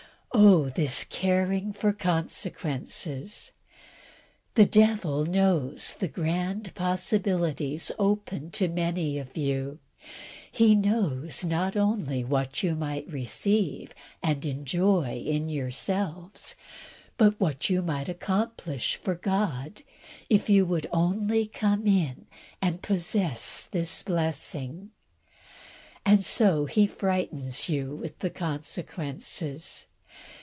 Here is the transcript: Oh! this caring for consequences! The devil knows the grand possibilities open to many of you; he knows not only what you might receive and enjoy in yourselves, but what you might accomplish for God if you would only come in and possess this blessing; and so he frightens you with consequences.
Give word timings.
Oh! 0.33 0.69
this 0.69 1.03
caring 1.03 1.73
for 1.73 1.91
consequences! 1.91 3.51
The 4.55 4.65
devil 4.65 5.25
knows 5.25 5.93
the 5.93 6.07
grand 6.07 6.73
possibilities 6.73 7.91
open 7.99 8.49
to 8.51 8.69
many 8.69 9.19
of 9.19 9.35
you; 9.35 9.79
he 10.49 10.73
knows 10.73 11.43
not 11.43 11.75
only 11.75 12.23
what 12.23 12.63
you 12.63 12.75
might 12.75 13.11
receive 13.11 13.93
and 14.23 14.45
enjoy 14.45 15.21
in 15.25 15.49
yourselves, 15.49 16.55
but 17.17 17.37
what 17.37 17.69
you 17.69 17.81
might 17.81 18.07
accomplish 18.07 18.95
for 18.95 19.15
God 19.15 19.83
if 20.29 20.49
you 20.49 20.65
would 20.65 20.87
only 20.93 21.45
come 21.45 21.85
in 21.85 22.25
and 22.61 22.81
possess 22.81 23.65
this 23.69 24.01
blessing; 24.01 24.91
and 26.05 26.23
so 26.23 26.65
he 26.67 26.87
frightens 26.87 27.67
you 27.67 27.93
with 27.97 28.17
consequences. 28.33 29.87